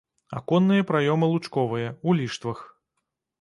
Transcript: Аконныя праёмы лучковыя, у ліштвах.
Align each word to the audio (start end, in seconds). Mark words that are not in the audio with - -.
Аконныя 0.37 0.85
праёмы 0.91 1.29
лучковыя, 1.33 1.93
у 2.07 2.17
ліштвах. 2.21 2.65